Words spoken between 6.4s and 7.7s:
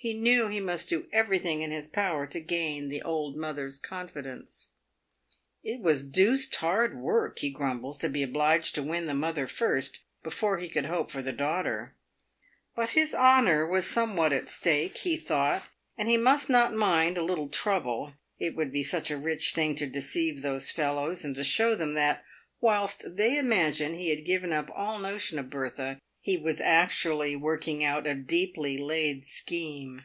hard work," he